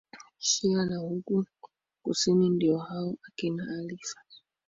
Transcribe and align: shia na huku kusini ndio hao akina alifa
shia 0.37 0.85
na 0.85 0.97
huku 0.97 1.45
kusini 2.03 2.49
ndio 2.49 2.77
hao 2.77 3.15
akina 3.27 3.63
alifa 3.79 4.21